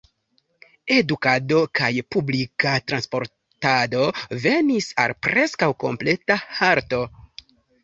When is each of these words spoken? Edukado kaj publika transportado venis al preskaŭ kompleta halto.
Edukado 0.93 1.59
kaj 1.79 1.89
publika 2.15 2.71
transportado 2.93 4.09
venis 4.47 4.91
al 5.05 5.15
preskaŭ 5.29 5.71
kompleta 5.87 6.41
halto. 6.59 7.05